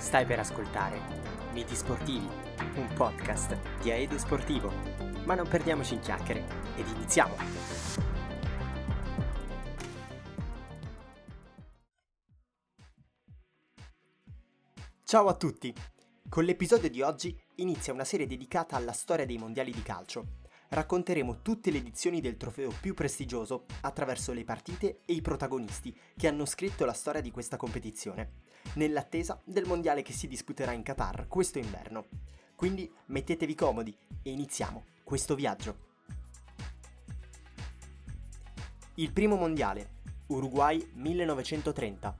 Stai 0.00 0.24
per 0.24 0.38
ascoltare 0.38 0.98
Miti 1.52 1.76
Sportivi, 1.76 2.26
un 2.76 2.90
podcast 2.94 3.56
di 3.82 3.90
Aedo 3.90 4.16
Sportivo. 4.16 4.72
Ma 5.26 5.34
non 5.34 5.46
perdiamoci 5.46 5.92
in 5.92 6.00
chiacchiere 6.00 6.42
ed 6.74 6.88
iniziamo! 6.88 7.34
Ciao 15.04 15.28
a 15.28 15.34
tutti! 15.34 15.72
Con 16.30 16.44
l'episodio 16.44 16.88
di 16.88 17.02
oggi 17.02 17.38
inizia 17.56 17.92
una 17.92 18.04
serie 18.04 18.26
dedicata 18.26 18.76
alla 18.76 18.92
storia 18.92 19.26
dei 19.26 19.36
mondiali 19.36 19.70
di 19.70 19.82
calcio. 19.82 20.39
Racconteremo 20.72 21.42
tutte 21.42 21.72
le 21.72 21.78
edizioni 21.78 22.20
del 22.20 22.36
trofeo 22.36 22.72
più 22.80 22.94
prestigioso 22.94 23.64
attraverso 23.80 24.32
le 24.32 24.44
partite 24.44 25.00
e 25.04 25.14
i 25.14 25.20
protagonisti 25.20 25.92
che 26.16 26.28
hanno 26.28 26.44
scritto 26.44 26.84
la 26.84 26.92
storia 26.92 27.20
di 27.20 27.32
questa 27.32 27.56
competizione 27.56 28.44
nell'attesa 28.74 29.40
del 29.42 29.66
mondiale 29.66 30.02
che 30.02 30.12
si 30.12 30.28
disputerà 30.28 30.70
in 30.70 30.84
Qatar 30.84 31.26
questo 31.26 31.58
inverno. 31.58 32.06
Quindi 32.54 32.88
mettetevi 33.06 33.56
comodi 33.56 33.96
e 34.22 34.30
iniziamo 34.30 34.84
questo 35.02 35.34
viaggio. 35.34 35.88
Il 38.94 39.12
primo 39.12 39.34
mondiale, 39.34 39.94
Uruguay 40.28 40.88
1930. 40.94 42.16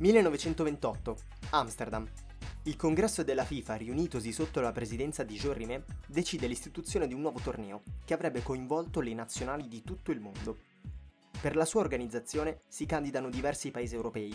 1928, 0.00 1.16
Amsterdam. 1.50 2.08
Il 2.64 2.76
congresso 2.76 3.24
della 3.24 3.44
FIFA, 3.44 3.74
riunitosi 3.74 4.30
sotto 4.30 4.60
la 4.60 4.70
presidenza 4.70 5.24
di 5.24 5.34
Jean 5.34 5.82
decide 6.06 6.46
l'istituzione 6.46 7.08
di 7.08 7.14
un 7.14 7.20
nuovo 7.20 7.40
torneo 7.40 7.82
che 8.04 8.14
avrebbe 8.14 8.40
coinvolto 8.40 9.00
le 9.00 9.12
nazionali 9.14 9.66
di 9.66 9.82
tutto 9.82 10.12
il 10.12 10.20
mondo. 10.20 10.58
Per 11.40 11.56
la 11.56 11.64
sua 11.64 11.80
organizzazione 11.80 12.60
si 12.68 12.86
candidano 12.86 13.30
diversi 13.30 13.72
paesi 13.72 13.96
europei, 13.96 14.32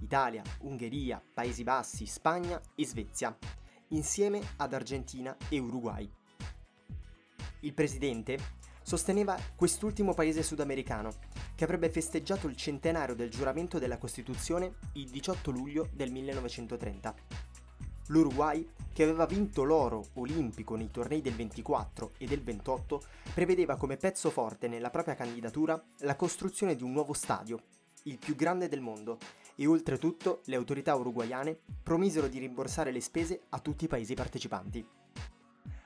Italia, 0.00 0.42
Ungheria, 0.60 1.22
Paesi 1.34 1.64
Bassi, 1.64 2.06
Spagna 2.06 2.58
e 2.74 2.86
Svezia, 2.86 3.36
insieme 3.88 4.40
ad 4.56 4.72
Argentina 4.72 5.36
e 5.50 5.58
Uruguay. 5.58 6.10
Il 7.60 7.74
presidente 7.74 8.38
sosteneva 8.80 9.38
quest'ultimo 9.54 10.14
paese 10.14 10.42
sudamericano, 10.42 11.12
che 11.54 11.64
avrebbe 11.64 11.90
festeggiato 11.90 12.46
il 12.46 12.56
centenario 12.56 13.14
del 13.14 13.30
giuramento 13.30 13.78
della 13.78 13.98
Costituzione 13.98 14.76
il 14.94 15.10
18 15.10 15.50
luglio 15.50 15.90
del 15.92 16.10
1930 16.10 17.45
L'Uruguay, 18.08 18.68
che 18.92 19.02
aveva 19.02 19.26
vinto 19.26 19.64
l'oro 19.64 20.04
olimpico 20.14 20.76
nei 20.76 20.90
tornei 20.90 21.20
del 21.20 21.34
24 21.34 22.12
e 22.18 22.26
del 22.26 22.42
28, 22.42 23.02
prevedeva 23.34 23.76
come 23.76 23.96
pezzo 23.96 24.30
forte 24.30 24.68
nella 24.68 24.90
propria 24.90 25.14
candidatura 25.14 25.82
la 25.98 26.14
costruzione 26.14 26.76
di 26.76 26.82
un 26.82 26.92
nuovo 26.92 27.12
stadio, 27.12 27.62
il 28.04 28.18
più 28.18 28.36
grande 28.36 28.68
del 28.68 28.80
mondo, 28.80 29.18
e 29.56 29.66
oltretutto 29.66 30.42
le 30.44 30.56
autorità 30.56 30.94
uruguayane 30.94 31.58
promisero 31.82 32.28
di 32.28 32.38
rimborsare 32.38 32.92
le 32.92 33.00
spese 33.00 33.42
a 33.48 33.58
tutti 33.58 33.84
i 33.84 33.88
paesi 33.88 34.14
partecipanti. 34.14 34.86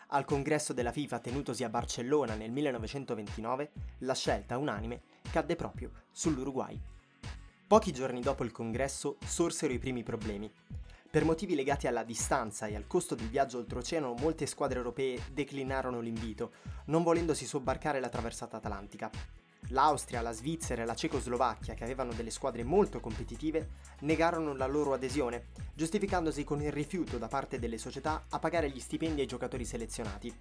Al 0.09 0.25
congresso 0.25 0.73
della 0.73 0.93
FIFA 0.93 1.21
tenutosi 1.21 1.63
a 1.63 1.69
Barcellona 1.69 2.35
nel 2.35 2.51
1929, 2.51 3.73
la 3.99 4.15
scelta 4.15 4.59
unanime 4.59 5.03
cadde 5.31 5.55
proprio 5.55 5.91
sull'Uruguay. 6.11 6.79
Pochi 7.67 7.93
giorni 7.93 8.21
dopo 8.21 8.43
il 8.43 8.51
congresso 8.51 9.17
sorsero 9.25 9.73
i 9.73 9.79
primi 9.79 10.03
problemi. 10.03 10.53
Per 11.11 11.25
motivi 11.25 11.57
legati 11.57 11.89
alla 11.89 12.05
distanza 12.05 12.69
e 12.69 12.77
al 12.77 12.87
costo 12.87 13.17
del 13.17 13.29
viaggio 13.29 13.59
oltreoceano, 13.59 14.15
molte 14.21 14.47
squadre 14.47 14.79
europee 14.79 15.21
declinarono 15.33 15.99
l'invito, 15.99 16.53
non 16.85 17.03
volendosi 17.03 17.47
sobbarcare 17.47 17.99
la 17.99 18.09
traversata 18.09 18.59
atlantica. 18.59 19.11
L'Austria, 19.71 20.21
la 20.21 20.31
Svizzera 20.31 20.83
e 20.83 20.85
la 20.85 20.95
Cecoslovacchia, 20.95 21.75
che 21.75 21.83
avevano 21.83 22.13
delle 22.13 22.31
squadre 22.31 22.63
molto 22.63 23.01
competitive, 23.01 23.71
negarono 24.03 24.55
la 24.55 24.69
loro 24.69 24.93
adesione, 24.93 25.49
giustificandosi 25.75 26.45
con 26.45 26.63
il 26.63 26.71
rifiuto 26.71 27.19
da 27.19 27.27
parte 27.27 27.59
delle 27.59 27.79
società 27.79 28.27
a 28.29 28.39
pagare 28.39 28.71
gli 28.71 28.79
stipendi 28.79 29.21
ai 29.21 29.27
giocatori 29.27 29.65
selezionati. 29.65 30.33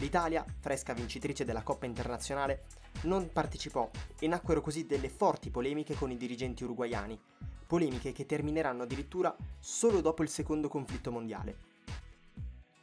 L'Italia, 0.00 0.44
fresca 0.60 0.92
vincitrice 0.92 1.46
della 1.46 1.62
Coppa 1.62 1.86
internazionale, 1.86 2.64
non 3.04 3.30
partecipò 3.32 3.90
e 4.18 4.28
nacquero 4.28 4.60
così 4.60 4.84
delle 4.84 5.08
forti 5.08 5.48
polemiche 5.48 5.94
con 5.94 6.10
i 6.10 6.18
dirigenti 6.18 6.62
uruguayani, 6.62 7.18
polemiche 7.66 8.12
che 8.12 8.26
termineranno 8.26 8.82
addirittura 8.82 9.34
solo 9.58 10.00
dopo 10.00 10.22
il 10.22 10.28
secondo 10.28 10.68
conflitto 10.68 11.10
mondiale. 11.10 11.72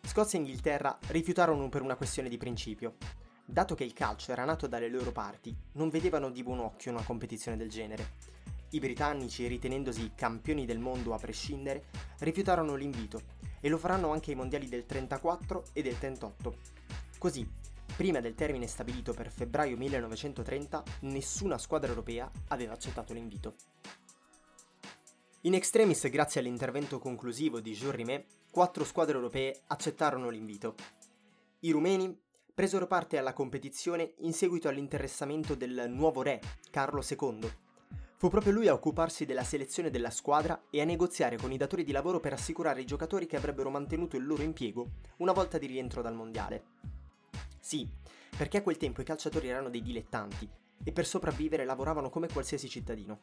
Scozia 0.02 0.38
e 0.38 0.42
Inghilterra 0.42 0.98
rifiutarono 1.08 1.70
per 1.70 1.82
una 1.82 1.96
questione 1.96 2.28
di 2.28 2.38
principio. 2.38 2.96
Dato 3.46 3.76
che 3.76 3.84
il 3.84 3.94
calcio 3.94 4.32
era 4.32 4.46
nato 4.46 4.68
dalle 4.68 4.90
loro 4.90 5.12
parti, 5.12 5.56
non 5.74 5.90
vedevano 5.90 6.30
di 6.30 6.44
buon 6.44 6.60
occhio 6.60 6.92
una 6.92 7.04
competizione 7.04 7.58
del 7.58 7.70
genere. 7.70 8.14
I 8.72 8.80
britannici, 8.80 9.48
ritenendosi 9.48 10.12
campioni 10.16 10.66
del 10.66 10.80
mondo 10.80 11.14
a 11.14 11.18
prescindere, 11.18 11.86
rifiutarono 12.20 12.76
l'invito 12.76 13.22
e 13.60 13.70
lo 13.70 13.78
faranno 13.78 14.12
anche 14.12 14.32
ai 14.32 14.38
mondiali 14.38 14.68
del 14.68 14.86
34 14.86 15.66
e 15.74 15.82
del 15.82 15.98
38. 15.98 16.56
Così, 17.18 17.48
prima 17.96 18.20
del 18.20 18.34
termine 18.34 18.68
stabilito 18.68 19.14
per 19.14 19.30
febbraio 19.30 19.78
1930, 19.78 20.84
nessuna 21.02 21.58
squadra 21.58 21.90
europea 21.90 22.32
aveva 22.48 22.74
accettato 22.74 23.14
l'invito. 23.14 23.56
In 25.46 25.56
extremis, 25.56 26.08
grazie 26.12 26.40
all'intervento 26.40 27.00
conclusivo 27.00 27.60
di 27.60 27.74
Jules 27.74 27.96
Rimet, 27.96 28.26
quattro 28.52 28.84
squadre 28.84 29.16
europee 29.16 29.62
accettarono 29.68 30.30
l'invito. 30.30 30.76
I 31.62 31.72
rumeni 31.72 32.16
presero 32.54 32.86
parte 32.86 33.18
alla 33.18 33.34
competizione 33.34 34.14
in 34.20 34.34
seguito 34.34 34.68
all'interessamento 34.68 35.56
del 35.56 35.86
nuovo 35.90 36.22
re, 36.22 36.40
Carlo 36.70 37.02
II. 37.02 37.52
Fu 38.18 38.30
proprio 38.30 38.54
lui 38.54 38.68
a 38.68 38.74
occuparsi 38.74 39.26
della 39.26 39.44
selezione 39.44 39.90
della 39.90 40.12
squadra 40.12 40.66
e 40.70 40.80
a 40.80 40.86
negoziare 40.86 41.38
con 41.38 41.52
i 41.52 41.58
datori 41.58 41.84
di 41.84 41.92
lavoro 41.92 42.20
per 42.20 42.34
assicurare 42.34 42.82
i 42.82 42.86
giocatori 42.86 43.26
che 43.26 43.38
avrebbero 43.38 43.72
mantenuto 43.72 44.18
il 44.18 44.28
loro 44.28 44.44
impiego 44.44 44.86
una 45.18 45.32
volta 45.32 45.58
di 45.58 45.66
rientro 45.66 46.04
dal 46.04 46.14
mondiale. 46.14 46.66
Sì, 47.60 47.90
perché 48.38 48.58
a 48.58 48.62
quel 48.62 48.78
tempo 48.78 49.02
i 49.02 49.06
calciatori 49.06 49.48
erano 49.48 49.72
dei 49.72 49.82
dilettanti 49.82 50.48
e 50.84 50.92
per 50.92 51.08
sopravvivere 51.08 51.66
lavoravano 51.66 52.12
come 52.12 52.28
qualsiasi 52.28 52.70
cittadino. 52.70 53.22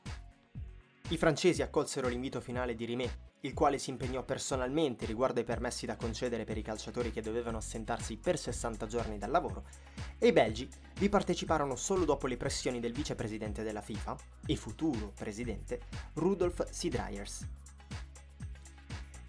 I 1.10 1.16
francesi 1.16 1.62
accolsero 1.62 2.06
l'invito 2.06 2.38
finale 2.38 2.74
di 2.74 2.84
Rimet, 2.84 3.18
il 3.40 3.54
quale 3.54 3.78
si 3.78 3.88
impegnò 3.88 4.24
personalmente 4.24 5.06
riguardo 5.06 5.38
ai 5.38 5.46
permessi 5.46 5.86
da 5.86 5.96
concedere 5.96 6.44
per 6.44 6.58
i 6.58 6.62
calciatori 6.62 7.10
che 7.10 7.22
dovevano 7.22 7.56
assentarsi 7.56 8.18
per 8.18 8.38
60 8.38 8.86
giorni 8.86 9.16
dal 9.16 9.30
lavoro, 9.30 9.64
e 10.18 10.26
i 10.26 10.32
belgi 10.32 10.68
vi 10.98 11.08
parteciparono 11.08 11.76
solo 11.76 12.04
dopo 12.04 12.26
le 12.26 12.36
pressioni 12.36 12.78
del 12.78 12.92
vicepresidente 12.92 13.62
della 13.62 13.80
FIFA 13.80 14.16
e 14.44 14.54
futuro 14.56 15.12
presidente 15.14 15.80
Rudolf 16.12 16.68
Sidryers. 16.68 17.48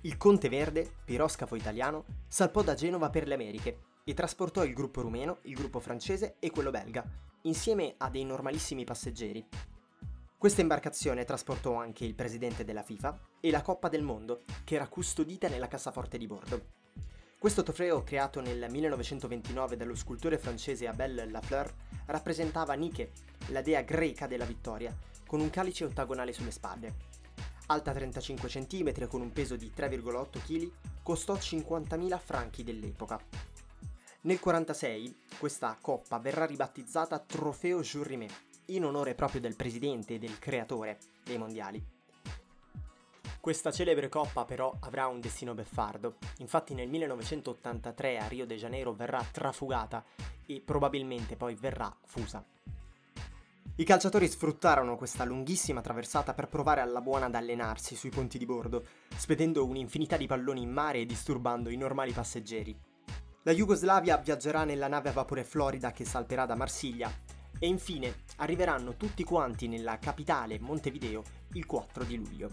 Il 0.02 0.18
Conte 0.18 0.50
Verde, 0.50 0.96
piroscafo 1.06 1.56
italiano, 1.56 2.04
salpò 2.28 2.62
da 2.62 2.74
Genova 2.74 3.10
per 3.10 3.26
le 3.26 3.36
Americhe 3.36 3.80
e 4.04 4.14
trasportò 4.14 4.66
il 4.66 4.74
gruppo 4.74 5.00
rumeno, 5.00 5.38
il 5.44 5.54
gruppo 5.54 5.80
francese 5.80 6.36
e 6.40 6.52
quello 6.52 6.72
belga, 6.72 7.10
insieme 7.44 7.96
a 8.00 8.10
dei 8.10 8.26
normalissimi 8.26 8.84
passeggeri, 8.84 9.48
questa 10.40 10.62
imbarcazione 10.62 11.26
trasportò 11.26 11.74
anche 11.74 12.06
il 12.06 12.16
presidente 12.16 12.64
della 12.64 12.82
FIFA 12.82 13.20
e 13.42 13.52
la 13.52 13.62
Coppa 13.62 13.90
del 13.90 14.04
Mondo, 14.04 14.44
che 14.64 14.76
era 14.76 14.88
custodita 14.88 15.50
nella 15.50 15.68
cassaforte 15.68 16.18
di 16.18 16.28
bordo. 16.28 16.66
Questo 17.38 17.62
trofeo, 17.62 18.04
creato 18.04 18.40
nel 18.40 18.66
1929 18.70 19.76
dallo 19.76 19.96
scultore 19.96 20.38
francese 20.38 20.88
Abel 20.88 21.30
Lafleur, 21.30 21.70
rappresentava 22.06 22.74
Nike, 22.76 23.12
la 23.48 23.62
dea 23.62 23.82
greca 23.82 24.28
della 24.28 24.46
vittoria, 24.46 24.98
con 25.28 25.42
un 25.42 25.50
calice 25.50 25.84
ottagonale 25.84 26.32
sulle 26.32 26.52
spalle. 26.52 26.96
Alta 27.66 27.92
35 27.92 28.48
cm 28.48 29.08
con 29.10 29.20
un 29.20 29.34
peso 29.34 29.58
di 29.58 29.74
3,8 29.76 30.42
kg, 30.42 30.72
costò 31.04 31.34
50.000 31.34 32.18
franchi 32.18 32.64
dell'epoca. 32.64 33.18
Nel 34.22 34.40
1946 34.42 35.38
questa 35.38 35.78
coppa 35.82 36.18
verrà 36.18 36.46
ribattezzata 36.46 37.20
Trofeo 37.20 37.82
Jules 37.82 38.08
Rimet 38.08 38.48
in 38.70 38.86
onore 38.86 39.16
proprio 39.16 39.42
del 39.42 39.56
presidente 39.56 40.16
e 40.16 40.20
del 40.20 40.40
creatore 40.40 40.98
dei 41.24 41.38
mondiali. 41.38 41.98
Questa 43.40 43.72
celebre 43.72 44.10
coppa 44.10 44.44
però 44.44 44.76
avrà 44.82 45.08
un 45.08 45.22
destino 45.22 45.54
beffardo, 45.54 46.18
infatti 46.40 46.74
nel 46.74 46.90
1983 46.90 48.18
a 48.18 48.28
Rio 48.28 48.46
de 48.46 48.58
Janeiro 48.58 48.94
verrà 48.94 49.26
trafugata 49.32 50.04
e 50.46 50.62
probabilmente 50.64 51.38
poi 51.38 51.56
verrà 51.56 51.96
fusa. 52.04 52.44
I 53.76 53.84
calciatori 53.86 54.28
sfruttarono 54.28 54.98
questa 54.98 55.24
lunghissima 55.24 55.80
traversata 55.80 56.34
per 56.34 56.50
provare 56.50 56.82
alla 56.82 57.00
buona 57.00 57.28
ad 57.28 57.36
allenarsi 57.36 57.96
sui 57.96 58.10
ponti 58.10 58.38
di 58.38 58.46
bordo, 58.46 58.84
spedendo 59.16 59.66
un'infinità 59.66 60.18
di 60.18 60.28
palloni 60.28 60.62
in 60.62 60.70
mare 60.70 61.00
e 61.00 61.06
disturbando 61.06 61.70
i 61.70 61.78
normali 61.78 62.12
passeggeri. 62.12 62.78
La 63.44 63.54
Jugoslavia 63.54 64.18
viaggerà 64.18 64.66
nella 64.66 64.90
nave 64.90 65.10
a 65.10 65.14
vapore 65.14 65.46
Florida 65.46 65.94
che 65.94 66.04
salterà 66.04 66.46
da 66.46 66.56
Marsiglia 66.56 67.10
e 67.58 67.68
infine 67.68 68.24
arriveranno 68.38 68.96
tutti 68.96 69.24
quanti 69.24 69.68
nella 69.68 69.98
capitale 69.98 70.60
Montevideo 70.60 71.24
il 71.54 71.66
4 71.66 72.04
di 72.04 72.16
luglio. 72.16 72.50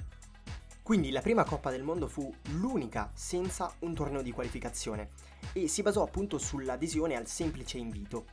Quindi 0.82 1.10
la 1.10 1.20
prima 1.20 1.44
Coppa 1.44 1.70
del 1.70 1.82
Mondo 1.82 2.06
fu 2.06 2.32
l'unica 2.52 3.10
senza 3.12 3.74
un 3.80 3.92
torneo 3.92 4.22
di 4.22 4.30
qualificazione 4.30 5.10
e 5.52 5.66
si 5.66 5.82
basò 5.82 6.02
appunto 6.02 6.38
sull'adesione 6.38 7.16
al 7.16 7.26
semplice 7.26 7.78
invito. 7.78 8.26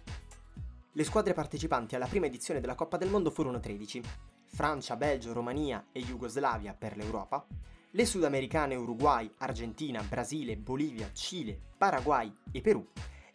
Le 0.92 1.04
squadre 1.04 1.33
partecipanti 1.33 1.95
alla 1.95 2.06
prima 2.06 2.27
edizione 2.27 2.60
della 2.60 2.75
Coppa 2.75 2.98
del 2.98 3.10
Mondo 3.10 3.31
furono 3.31 3.60
13. 3.60 4.01
Francia, 4.45 4.95
Belgio, 4.95 5.33
Romania 5.33 5.88
e 5.92 6.01
Jugoslavia 6.01 6.75
per 6.75 6.95
l'Europa, 6.95 7.44
le 7.89 8.06
sudamericane 8.06 8.75
Uruguay, 8.75 9.27
Argentina, 9.38 10.04
Brasile, 10.04 10.56
Bolivia, 10.56 11.12
Cile, 11.12 11.60
Paraguay 11.75 12.31
e 12.51 12.62
Perù, 12.62 12.88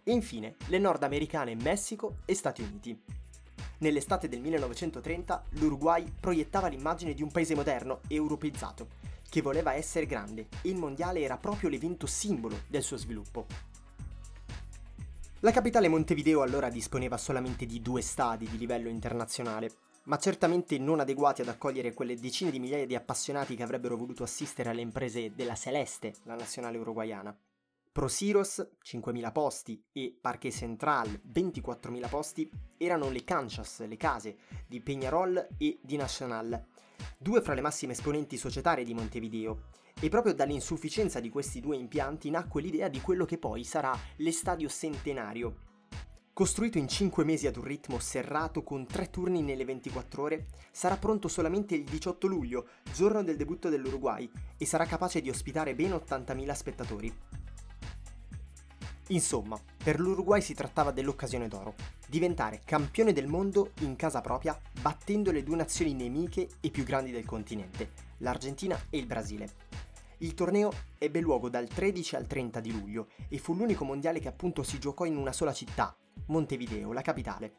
e 0.09 0.13
infine 0.13 0.57
le 0.69 0.79
nordamericane 0.79 1.55
Messico 1.55 2.21
e 2.25 2.35
Stati 2.35 2.63
Uniti. 2.63 2.99
Nell'estate 3.81 4.27
del 4.27 4.41
1930 4.41 5.45
l'Uruguay 5.51 6.11
proiettava 6.19 6.69
l'immagine 6.69 7.13
di 7.13 7.23
un 7.23 7.31
paese 7.31 7.55
moderno 7.55 8.01
europeizzato, 8.09 8.89
che 9.29 9.43
voleva 9.43 9.75
essere 9.75 10.07
grande 10.07 10.49
e 10.63 10.71
il 10.71 10.77
mondiale 10.77 11.21
era 11.21 11.37
proprio 11.37 11.69
l'evento 11.69 12.07
simbolo 12.07 12.63
del 12.69 12.83
suo 12.83 12.97
sviluppo. 12.97 13.45
La 15.41 15.53
capitale 15.53 15.89
Montevideo 15.89 16.41
allora 16.41 16.71
disponeva 16.71 17.19
solamente 17.19 17.67
di 17.67 17.83
due 17.83 18.01
stadi 18.01 18.49
di 18.49 18.57
livello 18.57 18.89
internazionale, 18.89 19.71
ma 20.05 20.17
certamente 20.17 20.79
non 20.79 21.01
adeguati 21.01 21.43
ad 21.43 21.49
accogliere 21.49 21.93
quelle 21.93 22.17
decine 22.17 22.51
di 22.51 22.59
migliaia 22.59 22.87
di 22.87 22.95
appassionati 22.95 23.55
che 23.55 23.63
avrebbero 23.63 23.99
voluto 23.99 24.23
assistere 24.23 24.71
alle 24.71 24.81
imprese 24.81 25.35
della 25.35 25.55
Celeste, 25.55 26.15
la 26.23 26.35
nazionale 26.35 26.79
uruguayana. 26.79 27.37
Prosiros, 27.99 28.65
5.000 28.81 29.33
posti, 29.33 29.85
e 29.91 30.17
Parque 30.21 30.53
Central, 30.53 31.21
24.000 31.35 32.09
posti, 32.09 32.49
erano 32.77 33.11
le 33.11 33.25
canchas, 33.25 33.85
le 33.89 33.97
case, 33.97 34.37
di 34.69 34.81
Peñarol 34.81 35.49
e 35.59 35.81
di 35.83 35.97
Nacional, 35.97 36.65
due 37.19 37.43
fra 37.43 37.55
le 37.55 37.61
massime 37.61 37.95
esponenti 37.95 38.37
societarie 38.37 38.85
di 38.85 38.95
Montevideo, 38.95 39.63
e 39.99 40.09
proprio 40.09 40.33
dall'insufficienza 40.33 41.19
di 41.19 41.29
questi 41.29 41.59
due 41.59 41.75
impianti 41.75 42.31
nacque 42.31 42.63
l'idea 42.63 42.87
di 42.87 43.01
quello 43.01 43.25
che 43.25 43.37
poi 43.37 43.65
sarà 43.65 43.93
l'Estadio 44.19 44.69
Centenario, 44.69 45.57
Costruito 46.33 46.79
in 46.79 46.87
5 46.87 47.25
mesi 47.25 47.49
ad 47.49 47.57
un 47.57 47.65
ritmo 47.65 47.99
serrato 47.99 48.63
con 48.63 48.87
3 48.87 49.11
turni 49.11 49.43
nelle 49.43 49.65
24 49.65 50.23
ore, 50.23 50.47
sarà 50.71 50.97
pronto 50.97 51.27
solamente 51.27 51.75
il 51.75 51.83
18 51.83 52.29
luglio, 52.29 52.69
giorno 52.95 53.25
del 53.25 53.37
debutto 53.37 53.69
dell'Uruguay, 53.69 54.31
e 54.57 54.65
sarà 54.67 54.85
capace 54.85 55.21
di 55.21 55.31
ospitare 55.31 55.75
ben 55.75 55.91
80.000 55.91 56.53
spettatori. 56.53 57.13
Insomma, 59.09 59.59
per 59.83 59.99
l'Uruguay 60.01 60.43
si 60.43 60.53
trattava 60.53 60.91
dell'occasione 60.91 61.49
d'oro, 61.49 61.75
diventare 62.09 62.61
campione 62.65 63.15
del 63.15 63.27
mondo 63.27 63.73
in 63.81 63.97
casa 63.97 64.21
propria, 64.21 64.59
battendo 64.83 65.31
le 65.31 65.43
due 65.43 65.57
nazioni 65.57 65.95
nemiche 65.95 66.49
e 66.61 66.71
più 66.71 66.85
grandi 66.85 67.11
del 67.11 67.25
continente, 67.25 67.93
l'Argentina 68.19 68.79
e 68.91 68.99
il 68.99 69.07
Brasile. 69.07 69.67
Il 70.19 70.35
torneo 70.35 70.73
ebbe 70.99 71.21
luogo 71.21 71.49
dal 71.49 71.69
13 71.69 72.17
al 72.17 72.27
30 72.27 72.61
di 72.61 72.73
luglio 72.73 73.09
e 73.29 73.39
fu 73.39 73.55
l'unico 73.55 73.85
mondiale 73.85 74.21
che 74.21 74.29
appunto 74.29 74.63
si 74.63 74.79
giocò 74.79 75.07
in 75.07 75.17
una 75.17 75.33
sola 75.33 75.55
città, 75.55 75.97
Montevideo, 76.27 76.93
la 76.93 77.03
capitale. 77.03 77.55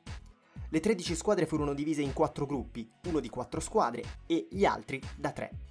Le 0.69 0.79
13 0.79 1.15
squadre 1.15 1.47
furono 1.47 1.73
divise 1.73 2.03
in 2.03 2.13
4 2.13 2.45
gruppi, 2.45 2.87
uno 3.05 3.19
di 3.19 3.29
4 3.29 3.59
squadre 3.59 4.03
e 4.27 4.47
gli 4.51 4.65
altri 4.65 5.01
da 5.15 5.31
3. 5.31 5.68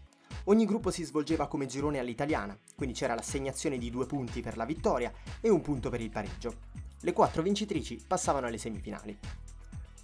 Ogni 0.49 0.65
gruppo 0.65 0.91
si 0.91 1.05
svolgeva 1.05 1.47
come 1.47 1.67
girone 1.67 1.99
all'italiana, 1.99 2.59
quindi 2.75 2.95
c'era 2.95 3.15
l'assegnazione 3.15 3.77
di 3.77 3.91
due 3.91 4.07
punti 4.07 4.41
per 4.41 4.57
la 4.57 4.65
vittoria 4.65 5.13
e 5.43 5.51
un 5.51 5.61
punto 5.61 5.91
per 5.91 6.01
il 6.01 6.09
pareggio. 6.09 6.55
Le 7.03 7.13
quattro 7.13 7.43
vincitrici 7.43 8.03
passavano 8.07 8.47
alle 8.47 8.57
semifinali. 8.57 9.19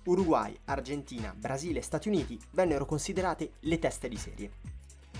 Uruguay, 0.04 0.54
Argentina, 0.66 1.34
Brasile 1.34 1.78
e 1.78 1.82
Stati 1.82 2.08
Uniti 2.08 2.38
vennero 2.50 2.84
considerate 2.84 3.52
le 3.60 3.78
teste 3.78 4.06
di 4.06 4.18
serie. 4.18 4.50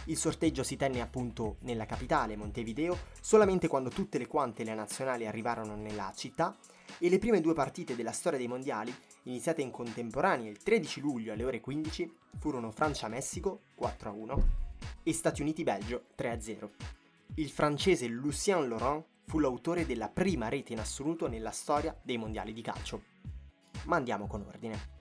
Il 0.07 0.19
sorteggio 0.19 0.63
si 0.63 0.77
tenne 0.77 1.01
appunto 1.01 1.57
nella 1.61 1.87
capitale, 1.87 2.37
Montevideo, 2.37 2.95
solamente 3.19 3.67
quando 3.67 3.89
tutte 3.89 4.19
le 4.19 4.27
quante 4.27 4.63
le 4.63 4.75
nazionali 4.75 5.27
arrivarono 5.27 5.75
nella 5.75 6.13
città 6.15 6.55
e 6.99 7.09
le 7.09 7.19
prime 7.19 7.41
due 7.41 7.55
partite 7.55 7.97
della 7.97 8.13
storia 8.13 8.39
dei 8.39 8.47
mondiali, 8.47 8.95
iniziate 9.23 9.63
in 9.63 9.71
contemporanea 9.71 10.51
il 10.51 10.59
13 10.59 11.01
luglio 11.01 11.33
alle 11.33 11.45
ore 11.45 11.61
15, 11.61 12.15
furono 12.37 12.71
Francia-Messico 12.71 13.61
4-1 13.81 14.64
e 15.03 15.13
Stati 15.13 15.43
Uniti-Belgio 15.43 16.07
3-0. 16.17 16.69
Il 17.37 17.51
francese 17.51 18.07
Lucien 18.07 18.69
Laurent 18.69 19.05
fu 19.27 19.39
l'autore 19.39 19.87
della 19.87 20.09
prima 20.09 20.49
rete 20.49 20.73
in 20.73 20.81
assoluto 20.81 21.27
nella 21.29 21.51
storia 21.51 21.97
dei 22.03 22.17
mondiali 22.17 22.53
di 22.53 22.63
calcio. 22.63 23.03
Ma 23.85 23.97
andiamo 23.97 24.27
con 24.27 24.43
ordine. 24.43 24.93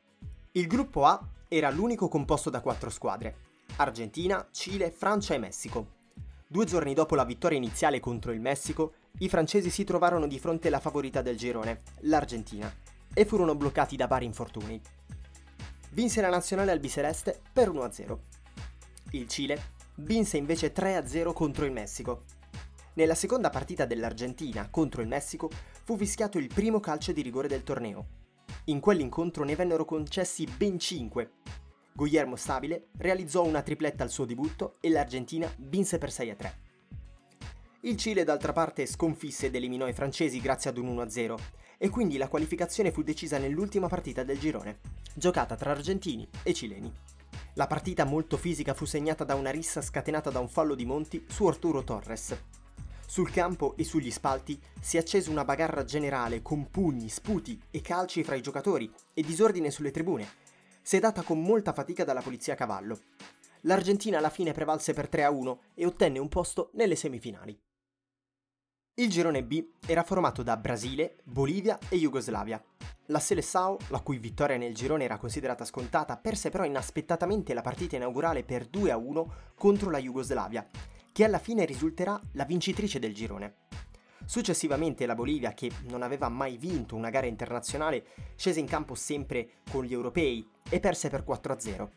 Il 0.54 0.68
gruppo 0.68 1.06
A 1.06 1.20
era 1.48 1.70
l'unico 1.70 2.08
composto 2.08 2.50
da 2.50 2.62
quattro 2.62 2.90
squadre, 2.90 3.36
Argentina, 3.78 4.48
Cile, 4.52 4.92
Francia 4.92 5.34
e 5.34 5.40
Messico. 5.40 6.02
Due 6.48 6.66
giorni 6.66 6.94
dopo 6.94 7.16
la 7.16 7.26
vittoria 7.26 7.58
iniziale 7.58 8.00
contro 8.00 8.32
il 8.32 8.40
Messico, 8.40 8.94
i 9.20 9.30
francesi 9.30 9.70
si 9.70 9.84
trovarono 9.84 10.28
di 10.28 10.40
fronte 10.40 10.68
alla 10.68 10.80
favorita 10.80 11.22
del 11.22 11.38
girone, 11.38 11.82
l'Argentina, 12.02 12.72
e 13.14 13.26
furono 13.26 13.56
bloccati 13.56 13.96
da 13.96 14.08
vari 14.08 14.26
infortuni. 14.26 14.80
Vinse 15.92 16.22
la 16.22 16.30
nazionale 16.30 16.72
albiceleste 16.72 17.40
per 17.52 17.70
1-0. 17.70 18.18
Il 19.12 19.28
Cile 19.28 19.73
vinse 19.96 20.38
invece 20.38 20.74
3-0 20.74 21.34
contro 21.34 21.66
il 21.66 21.72
Messico. 21.72 22.24
Nella 22.96 23.16
seconda 23.16 23.50
partita 23.50 23.86
dell'Argentina 23.86 24.70
contro 24.70 25.02
il 25.02 25.08
Messico 25.08 25.50
fu 25.84 25.98
fischiato 25.98 26.38
il 26.38 26.52
primo 26.54 26.80
calcio 26.80 27.12
di 27.12 27.22
rigore 27.22 27.48
del 27.48 27.64
torneo. 27.64 28.22
In 28.66 28.80
quell'incontro 28.80 29.44
ne 29.44 29.56
vennero 29.56 29.84
concessi 29.84 30.46
ben 30.46 30.80
5. 30.80 31.32
Guillermo 31.94 32.36
Stabile 32.36 32.88
realizzò 32.98 33.44
una 33.44 33.62
tripletta 33.62 34.04
al 34.04 34.10
suo 34.10 34.26
debutto 34.26 34.78
e 34.80 34.90
l'Argentina 34.90 35.52
vinse 35.58 35.98
per 35.98 36.10
6-3. 36.10 36.52
Il 37.82 37.98
Cile 37.98 38.24
d'altra 38.24 38.54
parte 38.54 38.86
sconfisse 38.86 39.48
ed 39.48 39.56
eliminò 39.56 39.88
i 39.88 39.94
francesi 39.94 40.40
grazie 40.40 40.70
ad 40.70 40.78
un 40.78 40.96
1-0 40.96 41.36
e 41.78 41.90
quindi 41.90 42.18
la 42.18 42.30
qualificazione 42.30 42.92
fu 42.92 43.04
decisa 43.04 43.38
nell'ultima 43.38 43.88
partita 43.88 44.24
del 44.24 44.40
girone, 44.40 44.80
giocata 45.14 45.56
tra 45.56 45.72
argentini 45.72 46.26
e 46.44 46.54
cileni. 46.54 46.94
La 47.56 47.68
partita 47.68 48.04
molto 48.04 48.36
fisica 48.36 48.74
fu 48.74 48.86
segnata 48.86 49.24
da 49.24 49.36
una 49.36 49.52
rissa 49.52 49.80
scatenata 49.80 50.32
da 50.32 50.40
un 50.40 50.50
fallo 50.50 50.74
di 50.74 50.88
Monti 50.88 51.24
su 51.30 51.46
Arturo 51.46 51.84
Torres. 51.84 52.36
Sul 53.06 53.30
campo 53.30 53.76
e 53.78 53.84
sugli 53.84 54.10
spalti 54.10 54.60
si 54.82 54.98
accese 54.98 55.30
una 55.30 55.46
bagarra 55.46 55.84
generale 55.84 56.42
con 56.42 56.72
pugni, 56.72 57.10
sputi 57.10 57.62
e 57.70 57.80
calci 57.82 58.24
fra 58.24 58.34
i 58.34 58.42
giocatori 58.42 58.92
e 59.14 59.22
disordine 59.22 59.70
sulle 59.70 59.92
tribune, 59.92 60.28
sedata 60.82 61.22
con 61.22 61.44
molta 61.44 61.74
fatica 61.74 62.04
dalla 62.04 62.22
polizia 62.22 62.54
a 62.54 62.56
cavallo. 62.58 63.00
L'Argentina 63.62 64.18
alla 64.18 64.32
fine 64.32 64.52
prevalse 64.52 64.94
per 64.94 65.08
3-1 65.08 65.58
e 65.76 65.86
ottenne 65.86 66.18
un 66.18 66.30
posto 66.30 66.72
nelle 66.74 66.96
semifinali. 66.96 67.56
Il 68.96 69.10
girone 69.10 69.44
B 69.44 69.70
era 69.88 70.04
formato 70.04 70.44
da 70.44 70.56
Brasile, 70.56 71.16
Bolivia 71.24 71.80
e 71.90 71.98
Jugoslavia. 71.98 72.64
La 73.08 73.18
Seleção, 73.18 73.76
la 73.88 74.02
cui 74.02 74.20
vittoria 74.20 74.56
nel 74.56 74.76
girone 74.76 75.04
era 75.04 75.18
considerata 75.18 75.66
scontata, 75.66 76.16
perse 76.16 76.52
però 76.52 76.64
inaspettatamente 76.64 77.56
la 77.56 77.62
partita 77.62 77.96
inaugurale 77.96 78.44
per 78.44 78.68
2-1 78.72 79.26
contro 79.56 79.90
la 79.90 79.98
Jugoslavia, 79.98 80.70
che 81.12 81.24
alla 81.24 81.40
fine 81.40 81.66
risulterà 81.66 82.22
la 82.34 82.46
vincitrice 82.46 83.00
del 83.00 83.16
girone. 83.16 83.56
Successivamente 84.26 85.08
la 85.08 85.16
Bolivia, 85.16 85.56
che 85.56 85.72
non 85.88 86.04
aveva 86.04 86.30
mai 86.30 86.58
vinto 86.58 86.96
una 86.96 87.10
gara 87.10 87.26
internazionale, 87.26 88.06
scese 88.36 88.60
in 88.60 88.68
campo 88.68 88.94
sempre 88.94 89.54
con 89.72 89.86
gli 89.86 89.94
europei 89.94 90.48
e 90.70 90.80
perse 90.80 91.10
per 91.10 91.24
4-0. 91.28 91.90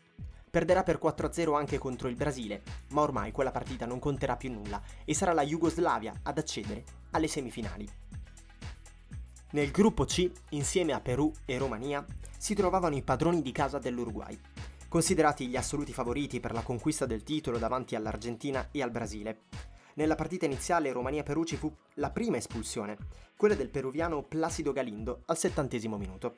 Perderà 0.57 0.81
per 0.81 0.97
4-0 0.99 1.55
anche 1.55 1.77
contro 1.77 2.07
il 2.07 2.15
Brasile, 2.15 2.63
ma 2.89 3.01
ormai 3.01 3.31
quella 3.31 3.51
partita 3.51 3.85
non 3.85 3.99
conterà 3.99 4.37
più 4.37 4.51
nulla 4.51 4.81
e 5.05 5.13
sarà 5.13 5.31
la 5.31 5.45
Jugoslavia 5.45 6.11
ad 6.23 6.39
accedere 6.39 6.83
alle 7.11 7.27
semifinali. 7.27 7.87
Nel 9.51 9.69
gruppo 9.69 10.05
C, 10.05 10.31
insieme 10.49 10.93
a 10.93 10.99
Perù 10.99 11.31
e 11.45 11.59
Romania, 11.59 12.03
si 12.39 12.55
trovavano 12.55 12.95
i 12.95 13.03
padroni 13.03 13.43
di 13.43 13.51
casa 13.51 13.77
dell'Uruguay, 13.77 14.35
considerati 14.87 15.45
gli 15.45 15.55
assoluti 15.55 15.93
favoriti 15.93 16.39
per 16.39 16.53
la 16.53 16.63
conquista 16.63 17.05
del 17.05 17.21
titolo 17.21 17.59
davanti 17.59 17.93
all'Argentina 17.93 18.69
e 18.71 18.81
al 18.81 18.89
Brasile. 18.89 19.41
Nella 19.93 20.15
partita 20.15 20.45
iniziale 20.45 20.91
Romania-Perù 20.91 21.43
ci 21.43 21.55
fu 21.55 21.71
la 21.97 22.09
prima 22.09 22.37
espulsione, 22.37 22.97
quella 23.35 23.53
del 23.53 23.69
peruviano 23.69 24.23
Placido 24.23 24.71
Galindo 24.71 25.21
al 25.25 25.37
settantesimo 25.37 25.97
minuto. 25.97 26.37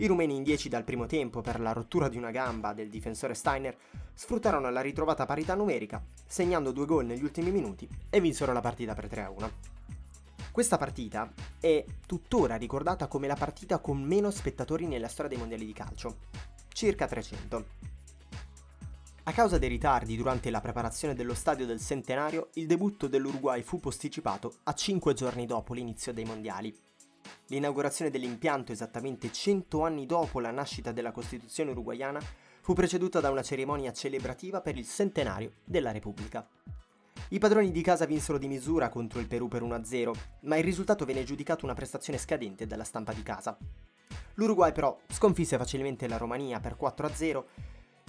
I 0.00 0.06
rumeni 0.06 0.36
in 0.36 0.44
10 0.44 0.68
dal 0.68 0.84
primo 0.84 1.06
tempo 1.06 1.40
per 1.40 1.58
la 1.58 1.72
rottura 1.72 2.08
di 2.08 2.16
una 2.16 2.30
gamba 2.30 2.72
del 2.72 2.88
difensore 2.88 3.34
Steiner 3.34 3.76
sfruttarono 4.14 4.70
la 4.70 4.80
ritrovata 4.80 5.26
parità 5.26 5.56
numerica, 5.56 6.00
segnando 6.24 6.70
due 6.70 6.86
gol 6.86 7.04
negli 7.04 7.24
ultimi 7.24 7.50
minuti 7.50 7.88
e 8.08 8.20
vinsero 8.20 8.52
la 8.52 8.60
partita 8.60 8.94
per 8.94 9.06
3-1. 9.06 9.50
Questa 10.52 10.78
partita 10.78 11.32
è 11.58 11.84
tuttora 12.06 12.54
ricordata 12.54 13.08
come 13.08 13.26
la 13.26 13.34
partita 13.34 13.80
con 13.80 14.00
meno 14.00 14.30
spettatori 14.30 14.86
nella 14.86 15.08
storia 15.08 15.30
dei 15.30 15.38
mondiali 15.38 15.66
di 15.66 15.72
calcio, 15.72 16.18
circa 16.68 17.08
300. 17.08 17.66
A 19.24 19.32
causa 19.32 19.58
dei 19.58 19.68
ritardi 19.68 20.16
durante 20.16 20.48
la 20.50 20.60
preparazione 20.60 21.14
dello 21.14 21.34
stadio 21.34 21.66
del 21.66 21.80
centenario, 21.80 22.50
il 22.54 22.66
debutto 22.66 23.08
dell'Uruguay 23.08 23.62
fu 23.62 23.80
posticipato 23.80 24.58
a 24.62 24.72
5 24.72 25.12
giorni 25.12 25.44
dopo 25.44 25.74
l'inizio 25.74 26.12
dei 26.12 26.24
mondiali, 26.24 26.72
L'inaugurazione 27.46 28.10
dell'impianto 28.10 28.72
esattamente 28.72 29.32
100 29.32 29.82
anni 29.82 30.06
dopo 30.06 30.40
la 30.40 30.50
nascita 30.50 30.92
della 30.92 31.12
Costituzione 31.12 31.70
uruguayana 31.70 32.20
fu 32.60 32.74
preceduta 32.74 33.20
da 33.20 33.30
una 33.30 33.42
cerimonia 33.42 33.92
celebrativa 33.92 34.60
per 34.60 34.76
il 34.76 34.86
centenario 34.86 35.52
della 35.64 35.92
Repubblica. 35.92 36.46
I 37.30 37.38
padroni 37.38 37.70
di 37.70 37.82
casa 37.82 38.06
vinsero 38.06 38.38
di 38.38 38.48
misura 38.48 38.88
contro 38.88 39.20
il 39.20 39.26
Perù 39.26 39.48
per 39.48 39.62
1-0, 39.62 40.12
ma 40.42 40.56
il 40.56 40.64
risultato 40.64 41.04
venne 41.04 41.24
giudicato 41.24 41.64
una 41.64 41.74
prestazione 41.74 42.18
scadente 42.18 42.66
dalla 42.66 42.84
stampa 42.84 43.12
di 43.12 43.22
casa. 43.22 43.56
L'Uruguay 44.34 44.72
però 44.72 44.98
sconfisse 45.08 45.58
facilmente 45.58 46.08
la 46.08 46.16
Romania 46.16 46.60
per 46.60 46.76
4-0 46.80 47.44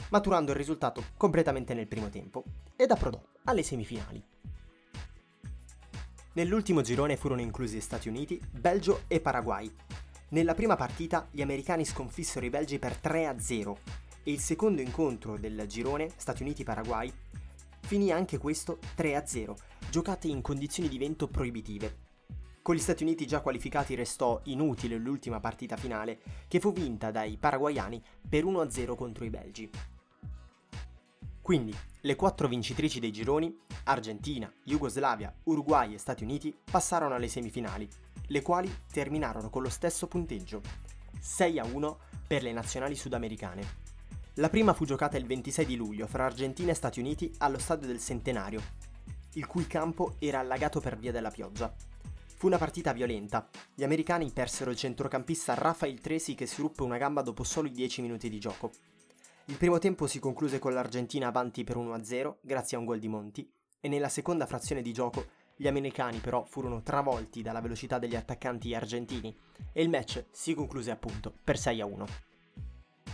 maturando 0.09 0.51
il 0.51 0.57
risultato 0.57 1.03
completamente 1.17 1.73
nel 1.73 1.87
primo 1.87 2.09
tempo 2.09 2.43
ed 2.75 2.91
approdò 2.91 3.21
alle 3.45 3.63
semifinali. 3.63 4.23
Nell'ultimo 6.33 6.81
girone 6.81 7.17
furono 7.17 7.41
inclusi 7.41 7.81
Stati 7.81 8.07
Uniti, 8.07 8.39
Belgio 8.51 9.01
e 9.07 9.19
Paraguay. 9.19 9.69
Nella 10.29 10.53
prima 10.53 10.75
partita 10.75 11.27
gli 11.31 11.41
americani 11.41 11.83
sconfissero 11.83 12.45
i 12.45 12.51
belgi 12.51 12.77
per 12.77 12.99
3-0 13.01 13.75
e 14.23 14.31
il 14.31 14.39
secondo 14.39 14.79
incontro 14.79 15.39
del 15.39 15.65
girone, 15.67 16.11
Stati 16.15 16.43
Uniti-Paraguay, 16.43 17.11
finì 17.81 18.11
anche 18.11 18.37
questo 18.37 18.77
3-0, 18.95 19.55
giocate 19.89 20.27
in 20.27 20.41
condizioni 20.41 20.87
di 20.87 20.99
vento 20.99 21.27
proibitive. 21.27 22.07
Con 22.61 22.75
gli 22.75 22.79
Stati 22.79 23.01
Uniti 23.01 23.25
già 23.25 23.41
qualificati 23.41 23.95
restò 23.95 24.39
inutile 24.43 24.97
l'ultima 24.97 25.39
partita 25.39 25.77
finale, 25.77 26.19
che 26.47 26.59
fu 26.59 26.71
vinta 26.71 27.09
dai 27.09 27.37
paraguayani 27.37 27.99
per 28.29 28.45
1-0 28.45 28.95
contro 28.95 29.25
i 29.25 29.31
belgi. 29.31 29.67
Quindi, 31.49 31.75
le 32.01 32.15
quattro 32.15 32.47
vincitrici 32.47 32.99
dei 32.99 33.11
gironi, 33.11 33.51
Argentina, 33.85 34.53
Jugoslavia, 34.63 35.33
Uruguay 35.45 35.95
e 35.95 35.97
Stati 35.97 36.23
Uniti, 36.23 36.55
passarono 36.63 37.15
alle 37.15 37.27
semifinali, 37.27 37.89
le 38.27 38.41
quali 38.43 38.71
terminarono 38.91 39.49
con 39.49 39.63
lo 39.63 39.69
stesso 39.69 40.05
punteggio, 40.05 40.61
6-1 41.19 41.95
per 42.27 42.43
le 42.43 42.51
nazionali 42.51 42.95
sudamericane. 42.95 43.63
La 44.35 44.49
prima 44.49 44.73
fu 44.73 44.85
giocata 44.85 45.17
il 45.17 45.25
26 45.25 45.65
di 45.65 45.75
luglio 45.75 46.05
fra 46.05 46.25
Argentina 46.25 46.69
e 46.69 46.75
Stati 46.75 46.99
Uniti 46.99 47.33
allo 47.39 47.57
stadio 47.57 47.87
del 47.87 47.99
Centenario, 47.99 48.61
il 49.33 49.47
cui 49.47 49.65
campo 49.65 50.17
era 50.19 50.37
allagato 50.37 50.79
per 50.79 50.99
via 50.99 51.11
della 51.11 51.31
pioggia. 51.31 51.73
Fu 52.35 52.45
una 52.45 52.59
partita 52.59 52.93
violenta. 52.93 53.49
Gli 53.73 53.83
americani 53.83 54.29
persero 54.29 54.69
il 54.69 54.77
centrocampista 54.77 55.55
Rafael 55.55 55.99
Tresi 55.99 56.35
che 56.35 56.45
si 56.45 56.61
ruppe 56.61 56.83
una 56.83 56.97
gamba 56.97 57.23
dopo 57.23 57.43
soli 57.43 57.71
10 57.71 58.03
minuti 58.03 58.29
di 58.29 58.39
gioco. 58.39 58.69
Il 59.49 59.57
primo 59.57 59.79
tempo 59.79 60.05
si 60.05 60.19
concluse 60.19 60.59
con 60.59 60.73
l'Argentina 60.73 61.25
avanti 61.25 61.63
per 61.63 61.75
1-0 61.75 62.35
grazie 62.39 62.77
a 62.77 62.79
un 62.79 62.85
gol 62.85 62.99
di 62.99 63.07
Monti 63.07 63.51
e 63.79 63.87
nella 63.87 64.07
seconda 64.07 64.45
frazione 64.45 64.83
di 64.83 64.93
gioco 64.93 65.25
gli 65.55 65.67
americani 65.67 66.19
però 66.19 66.45
furono 66.45 66.83
travolti 66.83 67.41
dalla 67.41 67.59
velocità 67.59 67.97
degli 67.97 68.15
attaccanti 68.15 68.75
argentini 68.75 69.35
e 69.73 69.81
il 69.81 69.89
match 69.89 70.25
si 70.29 70.53
concluse 70.53 70.91
appunto 70.91 71.33
per 71.43 71.55
6-1. 71.55 72.05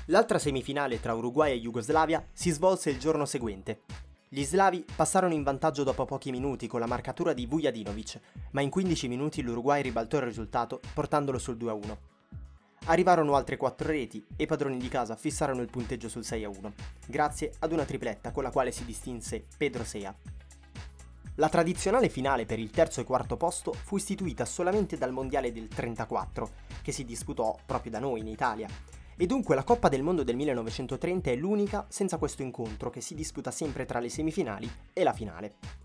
L'altra 0.07 0.37
semifinale 0.37 0.99
tra 0.99 1.13
Uruguay 1.13 1.53
e 1.53 1.61
Jugoslavia 1.61 2.27
si 2.33 2.51
svolse 2.51 2.89
il 2.89 2.99
giorno 2.99 3.23
seguente. 3.25 3.83
Gli 4.27 4.43
slavi 4.43 4.83
passarono 4.93 5.33
in 5.33 5.43
vantaggio 5.43 5.83
dopo 5.83 6.03
pochi 6.03 6.31
minuti 6.31 6.67
con 6.67 6.81
la 6.81 6.85
marcatura 6.85 7.31
di 7.31 7.45
Vujadinovic, 7.45 8.19
ma 8.51 8.59
in 8.59 8.69
15 8.69 9.07
minuti 9.07 9.41
l'Uruguay 9.41 9.81
ribaltò 9.81 10.17
il 10.17 10.23
risultato 10.23 10.81
portandolo 10.93 11.37
sul 11.37 11.55
2-1. 11.55 12.14
Arrivarono 12.87 13.33
altre 13.33 13.57
4 13.57 13.87
reti 13.87 14.23
e 14.35 14.43
i 14.43 14.45
padroni 14.45 14.77
di 14.77 14.87
casa 14.89 15.15
fissarono 15.15 15.61
il 15.61 15.71
punteggio 15.71 16.07
sul 16.07 16.21
6-1, 16.21 16.71
grazie 17.07 17.51
ad 17.59 17.71
una 17.71 17.83
tripletta 17.83 18.31
con 18.31 18.43
la 18.43 18.51
quale 18.51 18.71
si 18.71 18.85
distinse 18.85 19.43
Pedro 19.57 19.83
Sea. 19.83 20.15
La 21.37 21.49
tradizionale 21.49 22.09
finale 22.09 22.45
per 22.45 22.59
il 22.59 22.69
terzo 22.69 23.01
e 23.01 23.03
quarto 23.03 23.37
posto 23.37 23.73
fu 23.73 23.97
istituita 23.97 24.45
solamente 24.45 24.97
dal 24.97 25.11
Mondiale 25.11 25.51
del 25.51 25.67
34, 25.67 26.49
che 26.83 26.91
si 26.91 27.05
disputò 27.05 27.57
proprio 27.65 27.91
da 27.91 27.99
noi 27.99 28.19
in 28.19 28.27
Italia, 28.27 28.69
e 29.17 29.25
dunque 29.25 29.55
la 29.55 29.63
Coppa 29.63 29.89
del 29.89 30.03
Mondo 30.03 30.21
del 30.23 30.35
1930 30.35 31.31
è 31.31 31.35
l'unica 31.35 31.87
senza 31.89 32.17
questo 32.17 32.43
incontro 32.43 32.91
che 32.91 33.01
si 33.01 33.15
disputa 33.15 33.49
sempre 33.49 33.85
tra 33.85 33.99
le 33.99 34.09
semifinali 34.09 34.71
e 34.93 35.03
la 35.03 35.13
finale. 35.13 35.84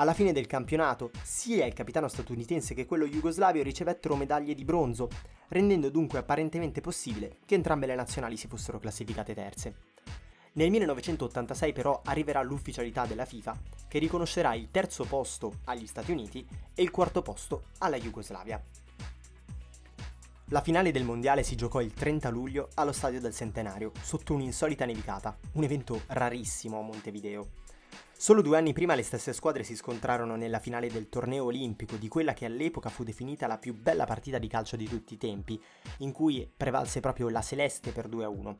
Alla 0.00 0.14
fine 0.14 0.32
del 0.32 0.46
campionato, 0.46 1.10
sia 1.24 1.66
il 1.66 1.72
capitano 1.72 2.06
statunitense 2.06 2.72
che 2.72 2.86
quello 2.86 3.04
jugoslavio 3.04 3.64
ricevettero 3.64 4.14
medaglie 4.14 4.54
di 4.54 4.64
bronzo, 4.64 5.08
rendendo 5.48 5.90
dunque 5.90 6.20
apparentemente 6.20 6.80
possibile 6.80 7.38
che 7.44 7.56
entrambe 7.56 7.86
le 7.86 7.96
nazionali 7.96 8.36
si 8.36 8.46
fossero 8.46 8.78
classificate 8.78 9.34
terze. 9.34 9.74
Nel 10.52 10.70
1986 10.70 11.72
però 11.72 12.00
arriverà 12.04 12.42
l'ufficialità 12.42 13.06
della 13.06 13.24
FIFA, 13.24 13.58
che 13.88 13.98
riconoscerà 13.98 14.54
il 14.54 14.70
terzo 14.70 15.02
posto 15.02 15.58
agli 15.64 15.86
Stati 15.88 16.12
Uniti 16.12 16.46
e 16.74 16.82
il 16.82 16.92
quarto 16.92 17.20
posto 17.20 17.64
alla 17.78 17.98
Jugoslavia. 17.98 18.62
La 20.50 20.60
finale 20.60 20.92
del 20.92 21.04
mondiale 21.04 21.42
si 21.42 21.56
giocò 21.56 21.80
il 21.80 21.92
30 21.92 22.28
luglio 22.30 22.68
allo 22.74 22.92
Stadio 22.92 23.20
del 23.20 23.34
Centenario, 23.34 23.90
sotto 24.00 24.32
un'insolita 24.32 24.84
nevicata, 24.84 25.36
un 25.54 25.64
evento 25.64 26.02
rarissimo 26.06 26.78
a 26.78 26.82
Montevideo. 26.82 27.66
Solo 28.20 28.42
due 28.42 28.56
anni 28.56 28.72
prima 28.72 28.96
le 28.96 29.04
stesse 29.04 29.32
squadre 29.32 29.62
si 29.62 29.76
scontrarono 29.76 30.34
nella 30.34 30.58
finale 30.58 30.90
del 30.90 31.08
torneo 31.08 31.44
olimpico 31.44 31.94
di 31.94 32.08
quella 32.08 32.32
che 32.32 32.46
all'epoca 32.46 32.88
fu 32.88 33.04
definita 33.04 33.46
la 33.46 33.58
più 33.58 33.80
bella 33.80 34.06
partita 34.06 34.38
di 34.38 34.48
calcio 34.48 34.74
di 34.74 34.88
tutti 34.88 35.14
i 35.14 35.16
tempi, 35.16 35.62
in 35.98 36.10
cui 36.10 36.50
prevalse 36.54 36.98
proprio 36.98 37.28
la 37.28 37.40
Celeste 37.40 37.92
per 37.92 38.08
2-1. 38.08 38.56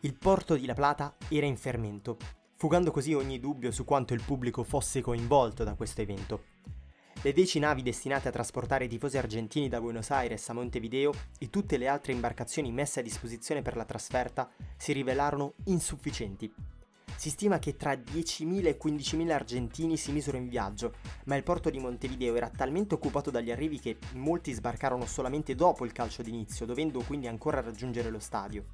Il 0.00 0.18
porto 0.18 0.56
di 0.56 0.66
La 0.66 0.74
Plata 0.74 1.14
era 1.28 1.46
in 1.46 1.56
fermento, 1.56 2.16
fugando 2.56 2.90
così 2.90 3.14
ogni 3.14 3.38
dubbio 3.38 3.70
su 3.70 3.84
quanto 3.84 4.12
il 4.12 4.24
pubblico 4.24 4.64
fosse 4.64 5.02
coinvolto 5.02 5.62
da 5.62 5.76
questo 5.76 6.00
evento. 6.00 6.42
Le 7.22 7.32
dieci 7.32 7.60
navi 7.60 7.82
destinate 7.82 8.26
a 8.26 8.32
trasportare 8.32 8.86
i 8.86 8.88
tifosi 8.88 9.18
argentini 9.18 9.68
da 9.68 9.80
Buenos 9.80 10.10
Aires 10.10 10.48
a 10.48 10.52
Montevideo 10.52 11.12
e 11.38 11.48
tutte 11.48 11.76
le 11.76 11.86
altre 11.86 12.12
imbarcazioni 12.12 12.72
messe 12.72 12.98
a 12.98 13.04
disposizione 13.04 13.62
per 13.62 13.76
la 13.76 13.84
trasferta 13.84 14.50
si 14.76 14.92
rivelarono 14.92 15.54
insufficienti 15.66 16.52
si 17.18 17.30
stima 17.30 17.58
che 17.58 17.74
tra 17.74 17.94
10.000 17.94 18.66
e 18.66 18.78
15.000 18.80 19.30
argentini 19.32 19.96
si 19.96 20.12
misero 20.12 20.36
in 20.36 20.48
viaggio, 20.48 20.94
ma 21.24 21.34
il 21.34 21.42
porto 21.42 21.68
di 21.68 21.80
Montevideo 21.80 22.36
era 22.36 22.48
talmente 22.48 22.94
occupato 22.94 23.32
dagli 23.32 23.50
arrivi 23.50 23.80
che 23.80 23.98
molti 24.14 24.52
sbarcarono 24.52 25.04
solamente 25.04 25.56
dopo 25.56 25.84
il 25.84 25.90
calcio 25.90 26.22
d'inizio, 26.22 26.64
dovendo 26.64 27.02
quindi 27.02 27.26
ancora 27.26 27.60
raggiungere 27.60 28.10
lo 28.10 28.20
stadio. 28.20 28.66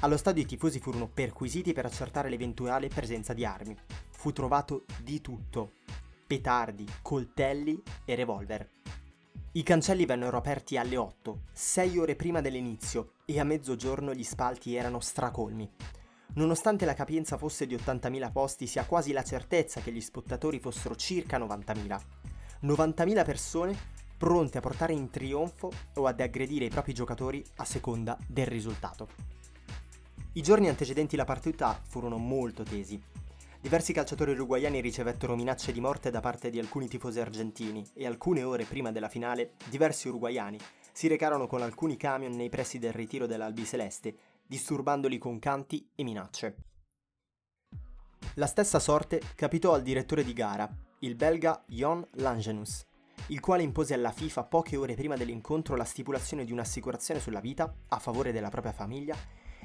Allo 0.00 0.16
stadio 0.16 0.42
i 0.42 0.46
tifosi 0.46 0.80
furono 0.80 1.06
perquisiti 1.06 1.72
per 1.72 1.86
accertare 1.86 2.28
l'eventuale 2.28 2.88
presenza 2.88 3.32
di 3.32 3.44
armi. 3.44 3.76
Fu 4.10 4.32
trovato 4.32 4.84
di 5.00 5.20
tutto: 5.20 5.74
petardi, 6.26 6.84
coltelli 7.00 7.80
e 8.04 8.16
revolver. 8.16 8.68
I 9.52 9.62
cancelli 9.62 10.04
vennero 10.04 10.36
aperti 10.36 10.76
alle 10.76 10.96
8, 10.96 11.42
6 11.52 11.96
ore 11.98 12.16
prima 12.16 12.40
dell'inizio, 12.40 13.12
e 13.24 13.38
a 13.38 13.44
mezzogiorno 13.44 14.12
gli 14.12 14.24
spalti 14.24 14.74
erano 14.74 14.98
stracolmi. 14.98 15.70
Nonostante 16.36 16.84
la 16.84 16.94
capienza 16.94 17.36
fosse 17.36 17.64
di 17.64 17.76
80.000 17.76 18.32
posti, 18.32 18.66
si 18.66 18.80
ha 18.80 18.84
quasi 18.84 19.12
la 19.12 19.22
certezza 19.22 19.80
che 19.80 19.92
gli 19.92 20.00
spettatori 20.00 20.58
fossero 20.58 20.96
circa 20.96 21.38
90.000. 21.38 22.00
90.000 22.62 23.24
persone 23.24 23.76
pronte 24.18 24.58
a 24.58 24.60
portare 24.60 24.92
in 24.92 25.10
trionfo 25.10 25.70
o 25.94 26.06
ad 26.06 26.18
aggredire 26.20 26.64
i 26.64 26.70
propri 26.70 26.92
giocatori 26.92 27.44
a 27.56 27.64
seconda 27.64 28.18
del 28.26 28.46
risultato. 28.46 29.08
I 30.32 30.42
giorni 30.42 30.68
antecedenti 30.68 31.14
la 31.14 31.24
partita 31.24 31.80
furono 31.86 32.16
molto 32.16 32.64
tesi. 32.64 33.00
Diversi 33.60 33.92
calciatori 33.92 34.32
uruguayani 34.32 34.80
ricevettero 34.80 35.36
minacce 35.36 35.70
di 35.70 35.80
morte 35.80 36.10
da 36.10 36.20
parte 36.20 36.50
di 36.50 36.58
alcuni 36.58 36.88
tifosi 36.88 37.20
argentini 37.20 37.86
e 37.94 38.06
alcune 38.06 38.42
ore 38.42 38.64
prima 38.64 38.90
della 38.90 39.08
finale 39.08 39.52
diversi 39.70 40.08
uruguayani 40.08 40.58
si 40.92 41.06
recarono 41.06 41.46
con 41.46 41.62
alcuni 41.62 41.96
camion 41.96 42.32
nei 42.32 42.48
pressi 42.48 42.78
del 42.78 42.92
ritiro 42.92 43.26
dell'Albiceleste 43.26 44.33
disturbandoli 44.54 45.18
con 45.18 45.40
canti 45.40 45.90
e 45.96 46.04
minacce. 46.04 46.56
La 48.34 48.46
stessa 48.46 48.78
sorte 48.78 49.20
capitò 49.34 49.74
al 49.74 49.82
direttore 49.82 50.22
di 50.22 50.32
gara, 50.32 50.68
il 51.00 51.16
belga 51.16 51.64
Jon 51.66 52.06
Langenus, 52.12 52.86
il 53.28 53.40
quale 53.40 53.64
impose 53.64 53.94
alla 53.94 54.12
FIFA 54.12 54.44
poche 54.44 54.76
ore 54.76 54.94
prima 54.94 55.16
dell'incontro 55.16 55.74
la 55.74 55.82
stipulazione 55.82 56.44
di 56.44 56.52
un'assicurazione 56.52 57.18
sulla 57.18 57.40
vita 57.40 57.74
a 57.88 57.98
favore 57.98 58.30
della 58.30 58.48
propria 58.48 58.72
famiglia 58.72 59.16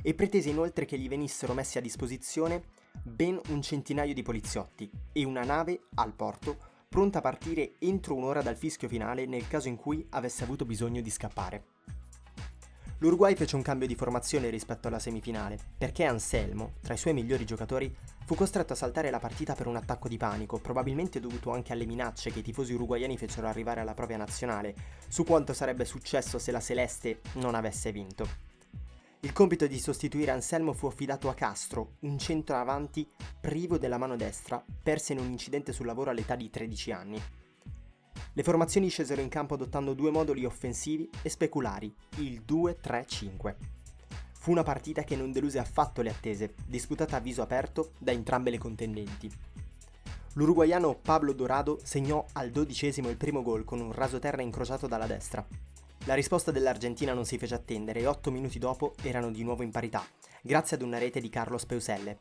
e 0.02 0.16
pretese 0.16 0.50
inoltre 0.50 0.86
che 0.86 0.98
gli 0.98 1.08
venissero 1.08 1.54
messi 1.54 1.78
a 1.78 1.82
disposizione 1.82 2.64
ben 3.04 3.40
un 3.50 3.62
centinaio 3.62 4.16
di 4.16 4.24
poliziotti 4.24 4.90
e 5.12 5.24
una 5.24 5.44
nave 5.44 5.82
al 5.96 6.16
porto 6.16 6.58
pronta 6.90 7.20
a 7.20 7.22
partire 7.22 7.74
entro 7.78 8.16
un'ora 8.16 8.42
dal 8.42 8.58
fischio 8.58 8.88
finale 8.88 9.28
nel 9.28 9.48
caso 9.48 9.68
in 9.68 9.76
cui 9.76 10.04
avesse 10.10 10.44
avuto 10.44 10.66
bisogno 10.66 11.02
di 11.02 11.12
scappare. 11.12 11.78
L'Uruguay 13.02 13.34
fece 13.34 13.56
un 13.56 13.62
cambio 13.62 13.88
di 13.88 13.96
formazione 13.96 14.50
rispetto 14.50 14.90
alla 14.90 15.00
semifinale, 15.00 15.58
perché 15.78 16.04
Anselmo, 16.04 16.74
tra 16.82 16.96
i 16.96 16.98
suoi 16.98 17.14
migliori 17.14 17.46
giocatori, 17.46 17.96
fu 18.26 18.36
costretto 18.36 18.74
a 18.74 18.76
saltare 18.76 19.10
la 19.10 19.20
partita 19.20 19.56
per 19.56 19.68
un 19.68 19.78
attacco 19.78 20.10
di 20.10 20.18
panico, 20.18 20.60
probabilmente 20.60 21.22
dovuto 21.22 21.52
anche 21.52 21.72
alle 21.72 21.86
minacce 21.86 22.30
che 22.30 22.40
i 22.40 22.44
tifosi 22.44 22.74
uruguayani 22.74 23.18
fecero 23.18 23.48
arrivare 23.48 23.80
alla 23.80 23.94
propria 23.94 24.18
nazionale, 24.18 24.76
su 25.08 25.24
quanto 25.24 25.54
sarebbe 25.54 25.86
successo 25.86 26.40
se 26.40 26.52
la 26.52 26.60
Celeste 26.60 27.22
non 27.36 27.56
avesse 27.56 27.94
vinto. 27.94 28.28
Il 29.22 29.32
compito 29.32 29.66
di 29.66 29.80
sostituire 29.80 30.32
Anselmo 30.32 30.74
fu 30.74 30.88
affidato 30.88 31.30
a 31.30 31.34
Castro, 31.36 31.94
un 32.00 32.18
centroavanti 32.18 33.10
privo 33.40 33.78
della 33.78 33.98
mano 33.98 34.18
destra, 34.18 34.62
perso 34.84 35.14
in 35.14 35.20
un 35.20 35.32
incidente 35.32 35.72
sul 35.72 35.86
lavoro 35.86 36.10
all'età 36.10 36.36
di 36.36 36.50
13 36.50 36.92
anni. 36.92 37.22
Le 38.40 38.46
formazioni 38.46 38.88
scesero 38.88 39.20
in 39.20 39.28
campo 39.28 39.56
adottando 39.56 39.94
due 39.94 40.12
moduli 40.12 40.46
offensivi 40.46 41.10
e 41.22 41.28
speculari, 41.28 41.94
il 42.20 42.42
2-3-5. 42.48 43.56
Fu 44.32 44.52
una 44.52 44.64
partita 44.64 45.04
che 45.04 45.18
non 45.18 45.34
deluse 45.34 45.60
affatto 45.60 46.02
le 46.02 46.12
attese, 46.12 46.54
disputata 46.66 47.18
a 47.18 47.20
viso 47.20 47.42
aperto 47.42 47.92
da 47.98 48.14
entrambe 48.14 48.50
le 48.50 48.58
contendenti. 48.58 49.30
L'uruguaiano 50.36 50.96
Pablo 51.02 51.34
Dorado 51.34 51.82
segnò 51.84 52.26
al 52.32 52.50
dodicesimo 52.50 53.10
il 53.10 53.18
primo 53.18 53.44
gol 53.44 53.66
con 53.66 53.82
un 53.82 53.92
rasoterra 53.92 54.42
incrociato 54.42 54.88
dalla 54.88 55.06
destra. 55.06 55.46
La 56.06 56.14
risposta 56.14 56.50
dell'Argentina 56.50 57.14
non 57.14 57.26
si 57.26 57.38
fece 57.38 57.56
attendere 57.56 58.00
e 58.00 58.08
otto 58.08 58.32
minuti 58.32 58.58
dopo 58.58 58.96
erano 59.02 59.32
di 59.32 59.44
nuovo 59.44 59.64
in 59.64 59.72
parità, 59.72 60.02
grazie 60.42 60.78
ad 60.78 60.82
una 60.82 60.98
rete 60.98 61.20
di 61.20 61.28
Carlos 61.28 61.66
Peuselle. 61.66 62.16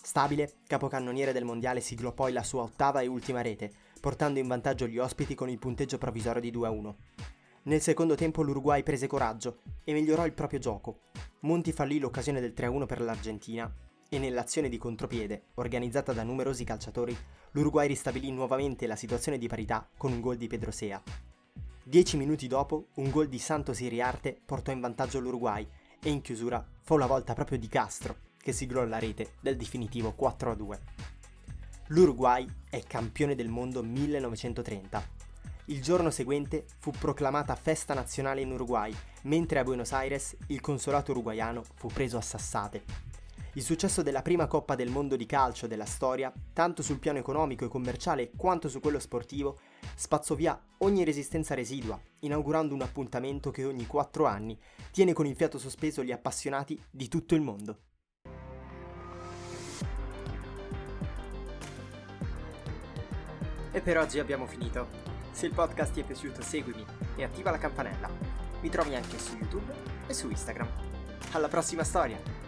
Stabile, 0.00 0.50
capocannoniere 0.66 1.32
del 1.32 1.44
mondiale 1.44 1.80
siglò 1.80 2.12
poi 2.12 2.32
la 2.32 2.42
sua 2.42 2.62
ottava 2.62 3.02
e 3.02 3.06
ultima 3.06 3.42
rete, 3.42 3.70
portando 3.98 4.38
in 4.38 4.46
vantaggio 4.46 4.86
gli 4.86 4.98
ospiti 4.98 5.34
con 5.34 5.48
il 5.48 5.58
punteggio 5.58 5.98
provvisorio 5.98 6.40
di 6.40 6.52
2-1. 6.52 6.94
Nel 7.64 7.80
secondo 7.80 8.14
tempo 8.14 8.42
l'Uruguay 8.42 8.82
prese 8.82 9.06
coraggio 9.06 9.58
e 9.84 9.92
migliorò 9.92 10.24
il 10.24 10.32
proprio 10.32 10.58
gioco. 10.58 11.00
Monti 11.40 11.72
fallì 11.72 11.98
l'occasione 11.98 12.40
del 12.40 12.54
3-1 12.56 12.86
per 12.86 13.00
l'Argentina 13.00 13.72
e 14.08 14.18
nell'azione 14.18 14.68
di 14.68 14.78
contropiede, 14.78 15.48
organizzata 15.54 16.12
da 16.12 16.22
numerosi 16.22 16.64
calciatori, 16.64 17.16
l'Uruguay 17.52 17.86
ristabilì 17.86 18.30
nuovamente 18.30 18.86
la 18.86 18.96
situazione 18.96 19.38
di 19.38 19.48
parità 19.48 19.86
con 19.96 20.12
un 20.12 20.20
gol 20.20 20.36
di 20.36 20.46
Pedrosea. 20.46 21.02
Dieci 21.84 22.16
minuti 22.16 22.46
dopo, 22.46 22.88
un 22.94 23.10
gol 23.10 23.28
di 23.28 23.38
Santos 23.38 23.80
Iriarte 23.80 24.38
portò 24.44 24.72
in 24.72 24.80
vantaggio 24.80 25.20
l'Uruguay 25.20 25.66
e 26.02 26.10
in 26.10 26.20
chiusura 26.20 26.66
fu 26.82 26.96
la 26.96 27.06
volta 27.06 27.34
proprio 27.34 27.58
di 27.58 27.68
Castro 27.68 28.26
che 28.38 28.52
siglò 28.52 28.84
la 28.84 28.98
rete 28.98 29.32
del 29.40 29.56
definitivo 29.56 30.14
4-2. 30.18 30.78
L'Uruguay 31.90 32.46
è 32.68 32.82
campione 32.82 33.34
del 33.34 33.48
mondo 33.48 33.82
1930. 33.82 35.02
Il 35.66 35.80
giorno 35.80 36.10
seguente 36.10 36.66
fu 36.80 36.90
proclamata 36.90 37.54
festa 37.54 37.94
nazionale 37.94 38.42
in 38.42 38.52
Uruguay, 38.52 38.94
mentre 39.22 39.58
a 39.58 39.64
Buenos 39.64 39.92
Aires 39.92 40.36
il 40.48 40.60
consolato 40.60 41.12
uruguaiano 41.12 41.64
fu 41.76 41.88
preso 41.88 42.18
a 42.18 42.20
sassate. 42.20 42.84
Il 43.54 43.62
successo 43.62 44.02
della 44.02 44.20
prima 44.20 44.46
Coppa 44.46 44.74
del 44.74 44.90
Mondo 44.90 45.16
di 45.16 45.24
calcio 45.24 45.66
della 45.66 45.86
storia, 45.86 46.30
tanto 46.52 46.82
sul 46.82 46.98
piano 46.98 47.20
economico 47.20 47.64
e 47.64 47.68
commerciale 47.68 48.32
quanto 48.36 48.68
su 48.68 48.80
quello 48.80 48.98
sportivo, 48.98 49.58
spazzò 49.94 50.34
via 50.34 50.60
ogni 50.78 51.04
resistenza 51.04 51.54
residua, 51.54 51.98
inaugurando 52.20 52.74
un 52.74 52.82
appuntamento 52.82 53.50
che 53.50 53.64
ogni 53.64 53.86
quattro 53.86 54.26
anni 54.26 54.60
tiene 54.90 55.14
con 55.14 55.24
il 55.24 55.36
fiato 55.36 55.58
sospeso 55.58 56.04
gli 56.04 56.12
appassionati 56.12 56.78
di 56.90 57.08
tutto 57.08 57.34
il 57.34 57.40
mondo. 57.40 57.78
E 63.78 63.80
per 63.80 63.96
oggi 63.96 64.18
abbiamo 64.18 64.44
finito. 64.44 64.88
Se 65.30 65.46
il 65.46 65.54
podcast 65.54 65.92
ti 65.92 66.00
è 66.00 66.04
piaciuto 66.04 66.42
seguimi 66.42 66.84
e 67.14 67.22
attiva 67.22 67.52
la 67.52 67.58
campanella. 67.58 68.10
Mi 68.60 68.70
trovi 68.70 68.96
anche 68.96 69.20
su 69.20 69.36
YouTube 69.36 69.72
e 70.08 70.14
su 70.14 70.28
Instagram. 70.28 70.68
Alla 71.30 71.46
prossima 71.46 71.84
storia! 71.84 72.47